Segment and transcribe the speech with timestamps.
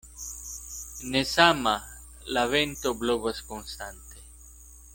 [1.11, 1.73] Ne sama
[2.37, 4.27] la vento blovas konstante.